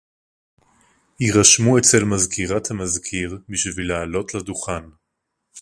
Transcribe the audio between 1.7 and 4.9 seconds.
אצל מזכירת המזכיר בשביל לעלות לדוכן